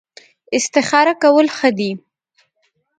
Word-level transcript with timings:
استخاره 0.57 1.13
کول 1.23 1.47
ښه 1.57 1.69
دي 1.77 1.91